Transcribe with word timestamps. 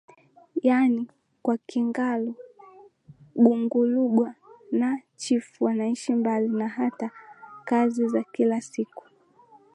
yaani 0.63 1.07
kwa 1.41 1.57
Kingalu 1.57 2.35
Gungulugwa 3.35 4.35
na 4.71 5.01
Chifu 5.15 5.63
wanaishi 5.63 6.13
mbalimbali 6.13 6.59
na 6.63 6.67
hata 6.69 7.11
kazi 7.65 8.07
za 8.07 8.23
kila 8.23 8.61
siku 8.61 9.03